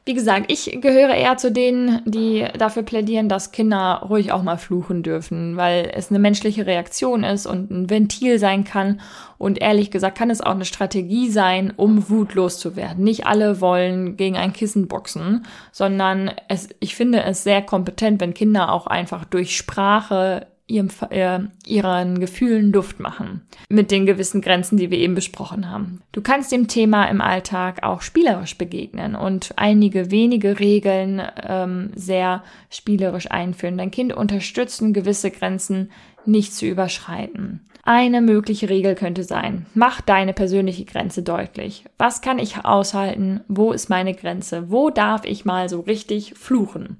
Wie 0.05 0.15
gesagt, 0.15 0.51
ich 0.51 0.81
gehöre 0.81 1.15
eher 1.15 1.37
zu 1.37 1.53
denen, 1.53 2.03
die 2.05 2.45
dafür 2.59 2.83
plädieren, 2.83 3.29
dass 3.29 3.53
Kinder 3.53 4.05
ruhig 4.09 4.33
auch 4.33 4.43
mal 4.43 4.57
fluchen 4.57 5.05
dürfen, 5.05 5.57
weil 5.57 5.93
es 5.95 6.11
eine 6.11 6.19
menschliche 6.19 6.67
Reaktion 6.67 7.23
ist 7.23 7.47
und 7.47 7.71
ein 7.71 7.89
Ventil 7.89 8.41
sein 8.41 8.65
kann. 8.65 9.01
Und 9.39 9.61
ehrlich 9.61 9.93
gesagt 9.93 10.19
kann 10.19 10.31
es 10.31 10.41
auch 10.41 10.57
eine 10.57 10.65
Strategie 10.65 11.31
sein, 11.31 11.73
um 11.77 12.11
Wut 12.11 12.35
loszuwerden. 12.35 13.05
Nicht 13.05 13.27
alle 13.29 13.61
wollen 13.61 14.17
gegen 14.17 14.37
ein 14.37 14.53
Kissen 14.53 14.89
boxen, 14.89 15.47
sondern 15.71 16.33
es, 16.49 16.69
ich 16.81 16.97
finde 16.97 17.23
es 17.23 17.45
sehr 17.45 17.63
kompetent, 17.63 18.21
wenn 18.21 18.35
Kinder 18.35 18.73
auch 18.73 18.89
einfach 18.89 19.25
durch 19.25 19.57
Sprache 19.57 20.49
ihrem, 20.73 20.89
äh, 21.11 21.41
ihren 21.67 22.19
Gefühlen 22.19 22.73
Luft 22.73 22.99
machen. 22.99 23.43
Mit 23.69 23.91
den 23.91 24.07
gewissen 24.07 24.41
Grenzen, 24.41 24.77
die 24.79 24.91
wir 24.91 24.99
eben 24.99 25.15
besprochen 25.15 25.71
haben. 25.71 26.01
Du 26.13 26.23
kannst 26.23 26.51
dem 26.51 26.67
Thema 26.67 27.05
im 27.05 27.21
Alltag 27.21 27.83
auch 27.83 28.01
spielerisch 28.01 28.57
begegnen 28.57 29.15
und 29.15 29.53
einige 29.57 30.11
wenige 30.11 30.59
Regeln 30.59 31.23
ähm, 31.47 31.91
sehr 31.95 32.43
spielerisch 32.71 33.31
einführen. 33.31 33.79
Dein 33.79 33.91
Kind 33.91 34.13
unterstützen, 34.13 34.93
gewisse 34.93 35.31
Grenzen 35.31 35.91
nicht 36.25 36.55
zu 36.55 36.67
überschreiten. 36.67 37.61
Eine 37.85 38.21
mögliche 38.21 38.69
Regel 38.69 38.95
könnte 38.95 39.25
sein, 39.25 39.67
mach 39.75 40.01
deine 40.01 40.33
persönliche 40.33 40.85
Grenze 40.85 41.25
deutlich. 41.25 41.85
Was 41.99 42.21
kann 42.21 42.39
ich 42.39 42.65
aushalten? 42.65 43.41
Wo 43.49 43.73
ist 43.73 43.91
meine 43.91 44.15
Grenze? 44.15 44.71
Wo 44.71 44.91
darf 44.91 45.25
ich 45.25 45.45
mal 45.45 45.69
so 45.69 45.81
richtig 45.81 46.35
fluchen? 46.35 46.99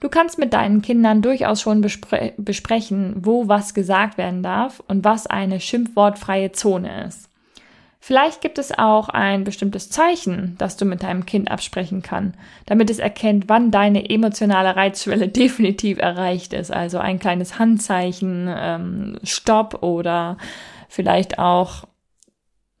Du 0.00 0.08
kannst 0.08 0.38
mit 0.38 0.52
deinen 0.52 0.80
Kindern 0.80 1.22
durchaus 1.22 1.60
schon 1.60 1.80
bespre 1.80 2.32
besprechen, 2.36 3.14
wo 3.16 3.48
was 3.48 3.74
gesagt 3.74 4.16
werden 4.16 4.42
darf 4.42 4.80
und 4.86 5.04
was 5.04 5.26
eine 5.26 5.60
schimpfwortfreie 5.60 6.52
Zone 6.52 7.06
ist. 7.06 7.28
Vielleicht 8.00 8.40
gibt 8.40 8.58
es 8.58 8.78
auch 8.78 9.08
ein 9.08 9.42
bestimmtes 9.42 9.90
Zeichen, 9.90 10.54
das 10.58 10.76
du 10.76 10.84
mit 10.84 11.02
deinem 11.02 11.26
Kind 11.26 11.50
absprechen 11.50 12.00
kann, 12.00 12.34
damit 12.64 12.90
es 12.90 13.00
erkennt, 13.00 13.48
wann 13.48 13.72
deine 13.72 14.08
emotionale 14.08 14.76
Reizschwelle 14.76 15.28
definitiv 15.28 15.98
erreicht 15.98 16.52
ist. 16.52 16.72
Also 16.72 16.98
ein 16.98 17.18
kleines 17.18 17.58
Handzeichen, 17.58 18.48
ähm, 18.48 19.18
Stopp 19.24 19.82
oder 19.82 20.38
vielleicht 20.88 21.40
auch 21.40 21.84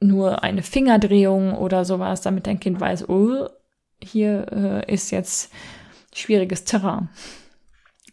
nur 0.00 0.44
eine 0.44 0.62
Fingerdrehung 0.62 1.54
oder 1.56 1.84
sowas, 1.84 2.20
damit 2.20 2.46
dein 2.46 2.60
Kind 2.60 2.80
weiß, 2.80 3.08
oh, 3.08 3.48
hier 4.00 4.46
äh, 4.86 4.92
ist 4.92 5.10
jetzt 5.10 5.52
schwieriges 6.14 6.64
Terrain. 6.64 7.08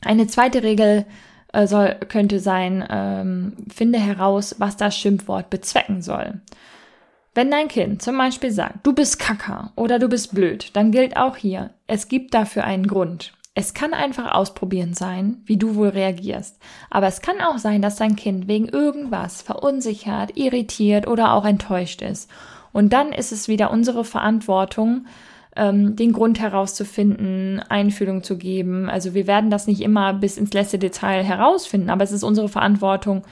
Eine 0.03 0.27
zweite 0.27 0.63
Regel 0.63 1.05
äh, 1.53 1.67
soll, 1.67 1.95
könnte 2.09 2.39
sein, 2.39 2.85
ähm, 2.89 3.53
finde 3.73 3.99
heraus, 3.99 4.55
was 4.59 4.77
das 4.77 4.97
Schimpfwort 4.97 5.49
bezwecken 5.49 6.01
soll. 6.01 6.41
Wenn 7.33 7.51
dein 7.51 7.67
Kind 7.67 8.01
zum 8.01 8.17
Beispiel 8.17 8.51
sagt, 8.51 8.85
du 8.87 8.93
bist 8.93 9.19
Kacker 9.19 9.73
oder 9.75 9.99
du 9.99 10.07
bist 10.07 10.33
blöd, 10.33 10.69
dann 10.73 10.91
gilt 10.91 11.17
auch 11.17 11.35
hier, 11.35 11.71
es 11.87 12.07
gibt 12.07 12.33
dafür 12.33 12.63
einen 12.63 12.87
Grund. 12.87 13.33
Es 13.57 13.73
kann 13.73 13.93
einfach 13.93 14.33
ausprobieren 14.33 14.93
sein, 14.93 15.41
wie 15.45 15.55
du 15.55 15.75
wohl 15.75 15.87
reagierst. 15.87 16.59
Aber 16.89 17.07
es 17.07 17.21
kann 17.21 17.39
auch 17.39 17.57
sein, 17.57 17.81
dass 17.81 17.95
dein 17.95 18.17
Kind 18.17 18.49
wegen 18.49 18.67
irgendwas 18.67 19.41
verunsichert, 19.41 20.35
irritiert 20.37 21.07
oder 21.07 21.33
auch 21.33 21.45
enttäuscht 21.45 22.01
ist. 22.01 22.29
Und 22.73 22.91
dann 22.91 23.13
ist 23.13 23.31
es 23.31 23.47
wieder 23.47 23.71
unsere 23.71 24.03
Verantwortung, 24.03 25.05
ähm, 25.55 25.95
den 25.95 26.11
Grund 26.11 26.39
herauszufinden, 26.39 27.61
Einfühlung 27.69 28.23
zu 28.23 28.37
geben. 28.37 28.89
Also 28.89 29.13
wir 29.13 29.27
werden 29.27 29.49
das 29.49 29.67
nicht 29.67 29.81
immer 29.81 30.13
bis 30.13 30.37
ins 30.37 30.53
letzte 30.53 30.79
Detail 30.79 31.23
herausfinden, 31.23 31.89
aber 31.89 32.03
es 32.03 32.11
ist 32.11 32.23
unsere 32.23 32.49
Verantwortung, 32.49 33.23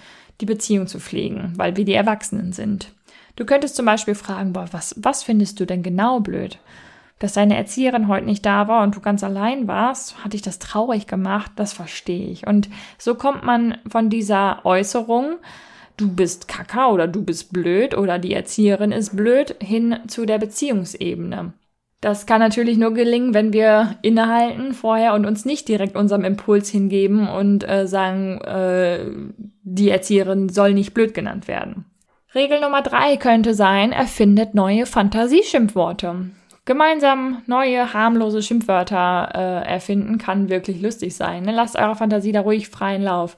die 0.42 0.46
Beziehung 0.46 0.88
zu 0.88 1.00
pflegen, 1.00 1.53
weil 1.58 1.75
wir 1.75 1.86
die 1.86 1.94
Erwachsenen 1.94 2.53
sind. 2.53 2.92
Du 3.36 3.46
könntest 3.46 3.75
zum 3.75 3.86
Beispiel 3.86 4.15
fragen, 4.15 4.53
boah, 4.53 4.68
was, 4.72 4.96
was 4.98 5.24
findest 5.24 5.60
du 5.60 5.65
denn 5.65 5.84
genau 5.84 6.20
blöd? 6.20 6.60
Dass 7.20 7.34
deine 7.34 7.56
Erzieherin 7.56 8.08
heute 8.08 8.25
nicht 8.25 8.46
da 8.46 8.68
war 8.68 8.84
und 8.84 8.96
du 8.96 9.00
ganz 9.00 9.24
allein 9.24 9.68
warst, 9.68 10.24
hat 10.24 10.34
dich 10.34 10.42
das 10.42 10.60
traurig 10.60 11.08
gemacht, 11.08 11.51
das 11.56 11.74
verstehe 11.74 12.27
ich. 12.27 12.48
Und 12.48 12.70
so 12.98 13.15
kommt 13.15 13.44
man 13.44 13.77
von 13.88 14.10
dieser 14.10 14.65
Äußerung, 14.65 15.38
du 15.98 16.13
bist 16.13 16.48
kacker 16.48 16.92
oder 16.92 17.08
du 17.08 17.24
bist 17.24 17.53
blöd 17.53 17.96
oder 17.96 18.20
die 18.20 18.34
Erzieherin 18.34 18.92
ist 18.92 19.15
blöd, 19.15 19.56
hin 19.62 19.98
zu 20.08 20.25
der 20.25 20.38
Beziehungsebene. 20.38 21.53
Das 22.03 22.25
kann 22.25 22.41
natürlich 22.41 22.77
nur 22.77 22.93
gelingen, 22.93 23.33
wenn 23.33 23.53
wir 23.53 23.95
innehalten 24.01 24.74
vorher 24.74 25.13
und 25.13 25.25
uns 25.25 25.45
nicht 25.45 25.69
direkt 25.69 25.95
unserem 25.95 26.25
Impuls 26.25 26.67
hingeben 26.67 27.29
und 27.29 27.65
äh, 27.65 27.88
sagen, 27.88 28.41
äh, 28.41 29.05
die 29.62 29.89
Erzieherin 29.89 30.50
soll 30.50 30.74
nicht 30.74 30.93
blöd 30.93 31.13
genannt 31.13 31.48
werden. 31.48 31.86
Regel 32.36 32.60
Nummer 32.60 32.81
drei 32.81 33.15
könnte 33.15 33.53
sein, 33.53 33.93
erfindet 33.93 34.53
neue 34.53 34.86
Fantasieschimpfworte. 34.86 36.25
Gemeinsam 36.65 37.41
neue 37.45 37.93
harmlose 37.93 38.41
Schimpfwörter 38.41 39.29
äh, 39.33 39.72
erfinden 39.72 40.17
kann 40.17 40.50
wirklich 40.50 40.81
lustig 40.81 41.15
sein. 41.15 41.43
Ne? 41.43 41.53
Lasst 41.53 41.77
eurer 41.77 41.95
Fantasie 41.95 42.33
da 42.33 42.41
ruhig 42.41 42.67
freien 42.67 43.03
Lauf. 43.03 43.38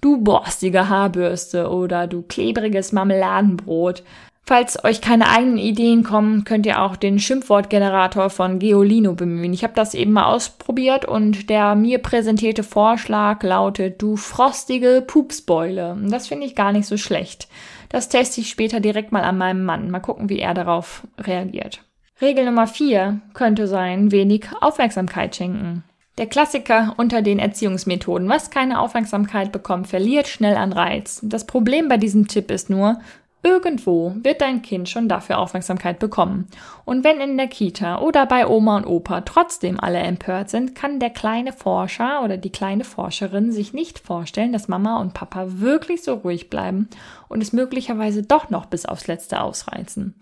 Du 0.00 0.18
borstige 0.18 0.88
Haarbürste 0.88 1.68
oder 1.68 2.06
du 2.06 2.22
klebriges 2.22 2.92
Marmeladenbrot. 2.92 4.04
Falls 4.46 4.84
euch 4.84 5.00
keine 5.00 5.30
eigenen 5.30 5.56
Ideen 5.56 6.02
kommen, 6.02 6.44
könnt 6.44 6.66
ihr 6.66 6.82
auch 6.82 6.96
den 6.96 7.18
Schimpfwortgenerator 7.18 8.28
von 8.28 8.58
Geolino 8.58 9.14
bemühen. 9.14 9.54
Ich 9.54 9.64
habe 9.64 9.72
das 9.74 9.94
eben 9.94 10.12
mal 10.12 10.26
ausprobiert 10.26 11.06
und 11.06 11.48
der 11.48 11.74
mir 11.74 11.98
präsentierte 11.98 12.62
Vorschlag 12.62 13.42
lautet, 13.42 14.02
du 14.02 14.16
frostige 14.16 15.02
Pupsbeule. 15.06 15.96
Das 16.10 16.28
finde 16.28 16.46
ich 16.46 16.54
gar 16.54 16.72
nicht 16.72 16.86
so 16.86 16.98
schlecht. 16.98 17.48
Das 17.88 18.10
teste 18.10 18.42
ich 18.42 18.50
später 18.50 18.80
direkt 18.80 19.12
mal 19.12 19.22
an 19.22 19.38
meinem 19.38 19.64
Mann. 19.64 19.90
Mal 19.90 20.00
gucken, 20.00 20.28
wie 20.28 20.40
er 20.40 20.52
darauf 20.52 21.06
reagiert. 21.18 21.82
Regel 22.20 22.44
Nummer 22.44 22.66
vier 22.66 23.20
könnte 23.32 23.66
sein, 23.66 24.12
wenig 24.12 24.46
Aufmerksamkeit 24.60 25.34
schenken. 25.36 25.84
Der 26.18 26.26
Klassiker 26.26 26.94
unter 26.98 27.22
den 27.22 27.38
Erziehungsmethoden. 27.38 28.28
Was 28.28 28.50
keine 28.50 28.78
Aufmerksamkeit 28.78 29.52
bekommt, 29.52 29.88
verliert 29.88 30.28
schnell 30.28 30.56
an 30.56 30.72
Reiz. 30.72 31.20
Das 31.22 31.46
Problem 31.46 31.88
bei 31.88 31.96
diesem 31.96 32.28
Tipp 32.28 32.50
ist 32.50 32.70
nur, 32.70 33.00
Irgendwo 33.44 34.14
wird 34.22 34.40
dein 34.40 34.62
Kind 34.62 34.88
schon 34.88 35.06
dafür 35.06 35.38
Aufmerksamkeit 35.38 35.98
bekommen. 35.98 36.48
Und 36.86 37.04
wenn 37.04 37.20
in 37.20 37.36
der 37.36 37.46
Kita 37.46 38.00
oder 38.00 38.24
bei 38.24 38.46
Oma 38.46 38.78
und 38.78 38.86
Opa 38.86 39.20
trotzdem 39.20 39.78
alle 39.78 39.98
empört 39.98 40.48
sind, 40.48 40.74
kann 40.74 40.98
der 40.98 41.10
kleine 41.10 41.52
Forscher 41.52 42.24
oder 42.24 42.38
die 42.38 42.50
kleine 42.50 42.84
Forscherin 42.84 43.52
sich 43.52 43.74
nicht 43.74 43.98
vorstellen, 43.98 44.54
dass 44.54 44.66
Mama 44.66 44.98
und 44.98 45.12
Papa 45.12 45.44
wirklich 45.60 46.02
so 46.02 46.14
ruhig 46.14 46.48
bleiben 46.48 46.88
und 47.28 47.42
es 47.42 47.52
möglicherweise 47.52 48.22
doch 48.22 48.48
noch 48.48 48.64
bis 48.64 48.86
aufs 48.86 49.08
Letzte 49.08 49.42
ausreizen. 49.42 50.14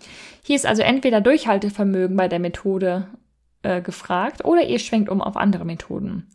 Hier 0.43 0.57
ist 0.57 0.67
also 0.67 0.83
entweder 0.83 1.21
Durchhaltevermögen 1.21 2.17
bei 2.17 2.26
der 2.26 2.41
Methode 2.41 3.07
äh, 3.62 3.81
gefragt 3.81 4.45
oder 4.45 4.64
ihr 4.64 4.81
schwenkt 4.81 5.09
um 5.09 5.23
auf 5.23 5.37
andere 5.37 5.64
Methoden. 5.64 6.26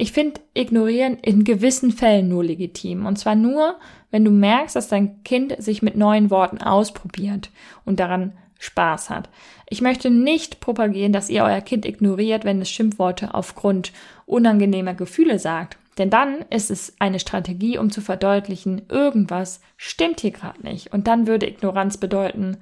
Ich 0.00 0.12
finde 0.12 0.40
Ignorieren 0.54 1.18
in 1.18 1.42
gewissen 1.42 1.90
Fällen 1.90 2.28
nur 2.28 2.44
legitim. 2.44 3.04
Und 3.04 3.18
zwar 3.18 3.34
nur, 3.34 3.76
wenn 4.12 4.24
du 4.24 4.30
merkst, 4.30 4.76
dass 4.76 4.88
dein 4.88 5.24
Kind 5.24 5.60
sich 5.60 5.82
mit 5.82 5.96
neuen 5.96 6.30
Worten 6.30 6.58
ausprobiert 6.58 7.50
und 7.84 7.98
daran 7.98 8.32
Spaß 8.60 9.10
hat. 9.10 9.28
Ich 9.68 9.82
möchte 9.82 10.10
nicht 10.10 10.60
propagieren, 10.60 11.12
dass 11.12 11.30
ihr 11.30 11.42
euer 11.42 11.60
Kind 11.60 11.84
ignoriert, 11.84 12.44
wenn 12.44 12.60
es 12.60 12.70
Schimpfworte 12.70 13.34
aufgrund 13.34 13.92
unangenehmer 14.24 14.94
Gefühle 14.94 15.40
sagt. 15.40 15.78
Denn 15.98 16.10
dann 16.10 16.44
ist 16.50 16.70
es 16.70 16.94
eine 17.00 17.18
Strategie, 17.18 17.76
um 17.76 17.90
zu 17.90 18.00
verdeutlichen, 18.00 18.82
irgendwas 18.88 19.60
stimmt 19.76 20.20
hier 20.20 20.30
gerade 20.30 20.62
nicht. 20.62 20.92
Und 20.92 21.08
dann 21.08 21.26
würde 21.26 21.48
Ignoranz 21.48 21.96
bedeuten, 21.96 22.58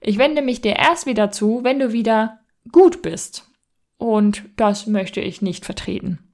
ich 0.00 0.16
wende 0.16 0.40
mich 0.40 0.62
dir 0.62 0.76
erst 0.76 1.04
wieder 1.04 1.30
zu, 1.30 1.64
wenn 1.64 1.78
du 1.78 1.92
wieder 1.92 2.40
gut 2.72 3.02
bist. 3.02 3.50
Und 3.98 4.44
das 4.56 4.86
möchte 4.86 5.20
ich 5.20 5.42
nicht 5.42 5.66
vertreten. 5.66 6.27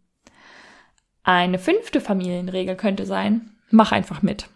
Eine 1.24 1.58
fünfte 1.58 2.00
Familienregel 2.00 2.76
könnte 2.76 3.06
sein, 3.06 3.50
mach 3.70 3.92
einfach 3.92 4.22
mit. 4.22 4.48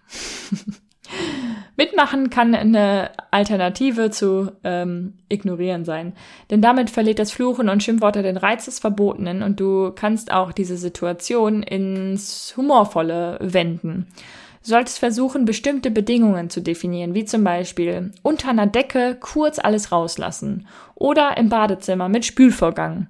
Mitmachen 1.77 2.29
kann 2.29 2.55
eine 2.55 3.11
Alternative 3.31 4.11
zu 4.11 4.51
ähm, 4.65 5.15
ignorieren 5.29 5.85
sein. 5.85 6.13
Denn 6.51 6.61
damit 6.61 6.91
verliert 6.91 7.21
das 7.21 7.31
Fluchen 7.31 7.69
und 7.69 7.83
Schimpfworte 7.83 8.23
den 8.23 8.37
Reiz 8.37 8.65
des 8.65 8.81
Verbotenen 8.81 9.43
und 9.43 9.61
du 9.61 9.93
kannst 9.93 10.33
auch 10.33 10.53
diese 10.53 10.77
Situation 10.77 11.63
ins 11.63 12.53
Humorvolle 12.57 13.39
wenden. 13.41 14.09
Du 14.65 14.71
solltest 14.71 14.99
versuchen, 14.99 15.45
bestimmte 15.45 15.91
Bedingungen 15.91 16.51
zu 16.51 16.61
definieren, 16.61 17.15
wie 17.15 17.25
zum 17.25 17.45
Beispiel 17.45 18.13
unter 18.23 18.51
einer 18.51 18.67
Decke 18.67 19.17
kurz 19.19 19.59
alles 19.59 19.93
rauslassen 19.93 20.67
oder 20.97 21.37
im 21.37 21.49
Badezimmer 21.49 22.09
mit 22.09 22.27
Spülvorgang. 22.27 23.07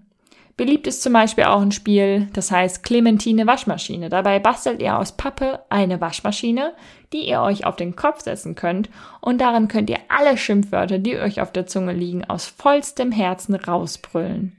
Beliebt 0.59 0.89
ist 0.89 1.03
zum 1.03 1.13
Beispiel 1.13 1.45
auch 1.45 1.61
ein 1.61 1.71
Spiel, 1.71 2.27
das 2.33 2.51
heißt 2.51 2.83
Clementine 2.83 3.47
Waschmaschine. 3.47 4.09
Dabei 4.09 4.41
bastelt 4.41 4.83
ihr 4.83 4.99
aus 4.99 5.13
Pappe 5.13 5.61
eine 5.71 6.01
Waschmaschine, 6.01 6.75
die 7.13 7.29
ihr 7.29 7.41
euch 7.43 7.65
auf 7.65 7.77
den 7.77 7.95
Kopf 7.95 8.23
setzen 8.23 8.57
könnt 8.57 8.91
und 9.21 9.41
darin 9.41 9.69
könnt 9.69 9.89
ihr 9.89 10.01
alle 10.09 10.37
Schimpfwörter, 10.37 10.99
die 10.99 11.17
euch 11.17 11.41
auf 11.41 11.53
der 11.53 11.69
Zunge 11.69 11.93
liegen, 11.93 12.25
aus 12.25 12.47
vollstem 12.47 13.13
Herzen 13.13 13.55
rausbrüllen. 13.55 14.57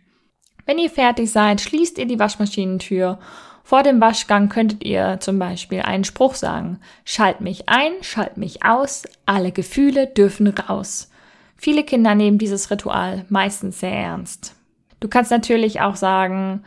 Wenn 0.65 0.77
ihr 0.77 0.89
fertig 0.89 1.31
seid, 1.31 1.59
schließt 1.59 1.97
ihr 1.97 2.05
die 2.05 2.17
Waschmaschinentür. 2.19 3.19
Vor 3.65 3.83
dem 3.83 3.99
Waschgang 3.99 4.47
könntet 4.47 4.85
ihr 4.85 5.17
zum 5.19 5.37
Beispiel 5.37 5.81
einen 5.81 6.05
Spruch 6.05 6.35
sagen. 6.35 6.79
Schalt 7.03 7.41
mich 7.41 7.67
ein, 7.67 7.91
schalt 8.03 8.37
mich 8.37 8.63
aus, 8.63 9.03
alle 9.25 9.51
Gefühle 9.51 10.07
dürfen 10.07 10.47
raus. 10.47 11.11
Viele 11.57 11.83
Kinder 11.83 12.15
nehmen 12.15 12.37
dieses 12.37 12.71
Ritual 12.71 13.25
meistens 13.27 13.81
sehr 13.81 13.91
ernst. 13.91 14.55
Du 14.99 15.07
kannst 15.07 15.31
natürlich 15.31 15.81
auch 15.81 15.95
sagen, 15.95 16.63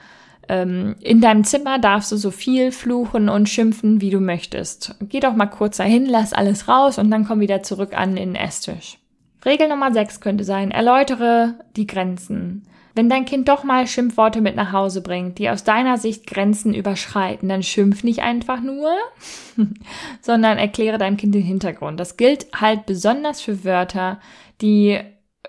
ähm, 0.49 0.97
in 1.01 1.21
deinem 1.21 1.45
Zimmer 1.45 1.79
darfst 1.79 2.13
du 2.13 2.17
so 2.17 2.31
viel 2.31 2.73
fluchen 2.73 3.29
und 3.29 3.49
schimpfen, 3.49 4.01
wie 4.01 4.11
du 4.11 4.21
möchtest. 4.21 4.95
Geh 5.01 5.21
doch 5.21 5.35
mal 5.35 5.47
kurz 5.47 5.77
dahin, 5.77 6.07
lass 6.07 6.33
alles 6.33 6.69
raus 6.69 6.99
und 6.99 7.11
dann 7.11 7.27
komm 7.27 7.41
wieder 7.41 7.63
zurück 7.63 7.97
an 7.97 8.17
den 8.17 8.35
Esstisch. 8.35 8.99
Regel 9.45 9.69
Nummer 9.69 9.93
6 9.93 10.21
könnte 10.21 10.45
sein, 10.45 10.71
erläutere 10.71 11.55
die 11.77 11.87
Grenzen. 11.87 12.65
Wenn 12.95 13.09
dein 13.09 13.25
Kind 13.25 13.49
doch 13.49 13.65
mal 13.65 13.87
Schimpfworte 13.87 14.43
mit 14.43 14.55
nach 14.55 14.73
Hause 14.73 15.01
bringt, 15.01 15.39
die 15.39 15.49
aus 15.49 15.65
deiner 15.65 15.97
Sicht 15.97 16.27
Grenzen 16.27 16.75
überschreiten, 16.75 17.49
dann 17.49 17.63
schimpf 17.63 18.05
nicht 18.05 18.21
einfach 18.21 18.61
nur, 18.61 18.91
sondern 20.21 20.59
erkläre 20.59 20.99
deinem 20.99 21.17
Kind 21.17 21.35
den 21.35 21.43
Hintergrund. 21.43 21.99
Das 21.99 22.19
gilt 22.19 22.49
halt 22.55 22.85
besonders 22.85 23.41
für 23.41 23.65
Wörter, 23.65 24.21
die 24.61 25.01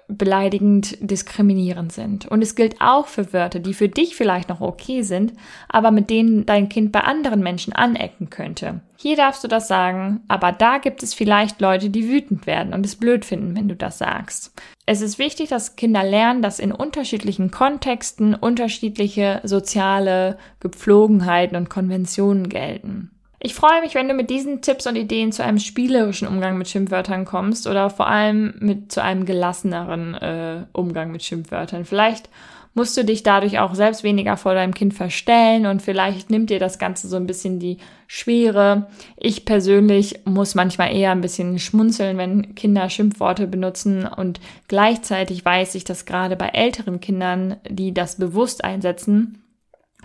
beleidigend 0.07 0.98
diskriminierend 1.00 1.91
sind. 1.91 2.27
Und 2.27 2.41
es 2.41 2.55
gilt 2.55 2.81
auch 2.81 3.07
für 3.07 3.33
Wörter, 3.33 3.60
die 3.60 3.74
für 3.74 3.89
dich 3.89 4.15
vielleicht 4.15 4.50
noch 4.50 4.62
okay 4.62 5.01
sind, 5.01 5.33
aber 5.69 5.91
mit 5.91 6.10
denen 6.10 6.45
dein 6.45 6.69
Kind 6.69 6.91
bei 6.91 7.01
anderen 7.01 7.41
Menschen 7.41 7.74
anecken 7.74 8.29
könnte. 8.29 8.81
Hier 8.98 9.15
darfst 9.15 9.43
du 9.43 9.48
das 9.48 9.67
sagen, 9.67 10.22
aber 10.27 10.51
da 10.51 10.77
gibt 10.77 11.03
es 11.03 11.13
vielleicht 11.13 11.60
Leute, 11.60 11.89
die 11.89 12.07
wütend 12.07 12.48
werden 12.48 12.74
und 12.74 12.86
es 12.86 12.95
blöd 12.95 13.25
finden, 13.25 13.55
wenn 13.55 13.67
du 13.67 13.75
das 13.75 13.98
sagst. 13.98 14.53
Es 14.86 15.01
ist 15.01 15.19
wichtig, 15.19 15.50
dass 15.50 15.75
Kinder 15.75 16.03
lernen, 16.03 16.41
dass 16.41 16.60
in 16.60 16.72
unterschiedlichen 16.72 17.51
Kontexten 17.51 18.36
unterschiedliche 18.36 19.41
soziale 19.43 20.38
Gepflogenheiten 20.60 21.57
und 21.57 21.69
Konventionen 21.69 22.50
gelten. 22.50 23.12
Ich 23.45 23.55
freue 23.55 23.81
mich, 23.81 23.93
wenn 23.93 24.07
du 24.07 24.13
mit 24.13 24.29
diesen 24.29 24.62
Tipps 24.62 24.88
und 24.88 24.95
Ideen 24.95 25.33
zu 25.33 25.43
einem 25.43 25.59
spielerischen 25.59 26.29
Umgang 26.29 26.57
mit 26.57 26.69
Schimpfwörtern 26.69 27.25
kommst 27.25 27.67
oder 27.67 27.89
vor 27.89 28.07
allem 28.07 28.53
mit 28.59 28.93
zu 28.93 29.03
einem 29.03 29.25
gelasseneren 29.25 30.13
äh, 30.13 30.65
Umgang 30.71 31.12
mit 31.12 31.23
Schimpfwörtern. 31.23 31.83
Vielleicht 31.83 32.29
musst 32.73 32.95
du 32.95 33.03
dich 33.03 33.21
dadurch 33.21 33.59
auch 33.59 33.75
selbst 33.75 34.05
weniger 34.05 34.38
vor 34.38 34.53
deinem 34.53 34.73
Kind 34.73 34.93
verstellen 34.93 35.65
und 35.65 35.81
vielleicht 35.81 36.29
nimmt 36.29 36.51
dir 36.51 36.59
das 36.59 36.79
Ganze 36.79 37.09
so 37.09 37.17
ein 37.17 37.27
bisschen 37.27 37.59
die 37.59 37.79
Schwere. 38.07 38.88
Ich 39.17 39.43
persönlich 39.43 40.21
muss 40.23 40.55
manchmal 40.55 40.95
eher 40.95 41.12
ein 41.12 41.19
bisschen 41.19 41.59
schmunzeln, 41.59 42.17
wenn 42.17 42.55
Kinder 42.55 42.89
Schimpfworte 42.89 43.45
benutzen 43.45 44.07
und 44.07 44.39
gleichzeitig 44.69 45.43
weiß 45.43 45.75
ich, 45.75 45.83
dass 45.83 46.05
gerade 46.05 46.38
bei 46.38 46.47
älteren 46.47 47.01
Kindern, 47.01 47.57
die 47.69 47.93
das 47.93 48.15
bewusst 48.15 48.63
einsetzen 48.63 49.43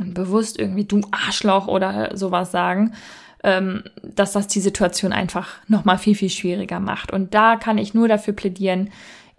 und 0.01 0.15
bewusst 0.15 0.59
irgendwie 0.59 0.85
du 0.85 1.03
Arschloch 1.13 1.69
oder 1.69 2.17
sowas 2.17 2.51
sagen, 2.51 2.95
ähm, 3.45 3.85
dass 4.03 4.33
das 4.33 4.49
die 4.49 4.61
Situation 4.61 5.13
einfach 5.13 5.57
nochmal 5.69 5.99
viel, 5.99 6.15
viel 6.15 6.31
schwieriger 6.31 6.81
macht. 6.81 7.13
Und 7.13 7.35
da 7.35 7.57
kann 7.57 7.79
ich 7.79 7.95
nur 7.95 8.09
dafür 8.09 8.35
plädieren, 8.35 8.91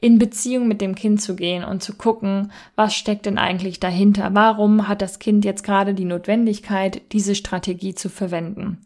in 0.01 0.18
Beziehung 0.18 0.68
mit 0.68 0.79
dem 0.79 0.96
Kind 0.96 1.22
zu 1.22 1.36
gehen 1.36 1.63
und 1.63 1.84
zu 1.84 1.96
gucken, 1.96 2.51
was 2.75 2.96
steckt 2.96 3.25
denn 3.25 3.38
eigentlich 3.38 3.82
dahinter? 3.82 4.29
Warum 4.34 4.88
hat 4.88 5.01
das 5.01 5.20
Kind 5.20 5.44
jetzt 5.44 5.63
gerade 5.63 5.94
die 5.94 6.06
Notwendigkeit, 6.06 7.01
diese 7.12 7.36
Strategie 7.36 7.94
zu 7.94 8.10
verwenden? 8.10 8.86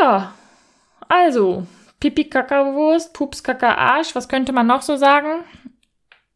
Ja, 0.00 0.34
also, 1.08 1.66
Pipi 2.00 2.24
Kackerwurst, 2.24 3.12
Pups 3.12 3.44
Kacker 3.44 3.78
Arsch, 3.78 4.14
was 4.14 4.28
könnte 4.28 4.52
man 4.52 4.66
noch 4.66 4.82
so 4.82 4.96
sagen? 4.96 5.44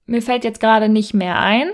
Mir 0.04 0.22
fällt 0.22 0.44
jetzt 0.44 0.60
gerade 0.60 0.88
nicht 0.88 1.14
mehr 1.14 1.40
ein, 1.40 1.70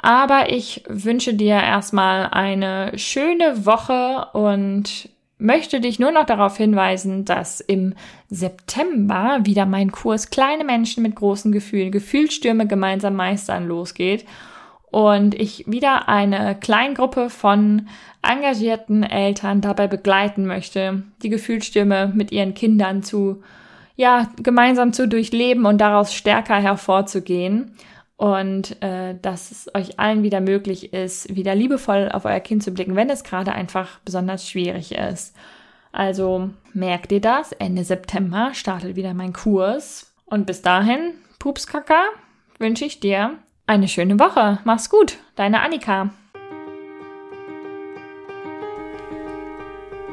aber 0.00 0.52
ich 0.52 0.84
wünsche 0.86 1.34
dir 1.34 1.54
erstmal 1.54 2.28
eine 2.30 2.96
schöne 2.98 3.66
Woche 3.66 4.28
und 4.32 5.08
möchte 5.42 5.80
dich 5.80 5.98
nur 5.98 6.12
noch 6.12 6.24
darauf 6.24 6.56
hinweisen, 6.56 7.24
dass 7.24 7.60
im 7.60 7.94
September 8.30 9.40
wieder 9.42 9.66
mein 9.66 9.92
Kurs 9.92 10.30
Kleine 10.30 10.64
Menschen 10.64 11.02
mit 11.02 11.16
großen 11.16 11.52
Gefühlen, 11.52 11.90
Gefühlsstürme 11.90 12.66
gemeinsam 12.66 13.16
meistern 13.16 13.66
losgeht. 13.66 14.24
Und 14.90 15.34
ich 15.34 15.64
wieder 15.66 16.08
eine 16.08 16.54
Kleingruppe 16.54 17.30
von 17.30 17.88
engagierten 18.22 19.02
Eltern 19.02 19.60
dabei 19.60 19.88
begleiten 19.88 20.46
möchte, 20.46 21.02
die 21.22 21.30
Gefühlsstürme 21.30 22.12
mit 22.14 22.30
ihren 22.30 22.54
Kindern 22.54 23.02
zu, 23.02 23.42
ja, 23.96 24.28
gemeinsam 24.42 24.92
zu 24.92 25.08
durchleben 25.08 25.66
und 25.66 25.80
daraus 25.80 26.14
stärker 26.14 26.56
hervorzugehen 26.56 27.72
und 28.22 28.80
äh, 28.84 29.16
dass 29.20 29.50
es 29.50 29.74
euch 29.74 29.98
allen 29.98 30.22
wieder 30.22 30.40
möglich 30.40 30.92
ist, 30.92 31.34
wieder 31.34 31.56
liebevoll 31.56 32.08
auf 32.12 32.24
euer 32.24 32.38
Kind 32.38 32.62
zu 32.62 32.70
blicken, 32.70 32.94
wenn 32.94 33.10
es 33.10 33.24
gerade 33.24 33.50
einfach 33.50 33.98
besonders 34.04 34.48
schwierig 34.48 34.92
ist. 34.92 35.34
Also 35.90 36.50
merkt 36.72 37.10
ihr 37.10 37.20
das, 37.20 37.50
Ende 37.50 37.82
September 37.82 38.50
startet 38.54 38.94
wieder 38.94 39.12
mein 39.12 39.32
Kurs. 39.32 40.14
Und 40.24 40.46
bis 40.46 40.62
dahin, 40.62 41.14
Pupskaka, 41.40 42.00
wünsche 42.60 42.84
ich 42.84 43.00
dir 43.00 43.38
eine 43.66 43.88
schöne 43.88 44.20
Woche. 44.20 44.60
Mach's 44.62 44.88
gut, 44.88 45.18
deine 45.34 45.60
Annika. 45.60 46.10